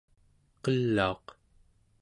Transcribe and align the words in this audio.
qelauq 0.63 1.25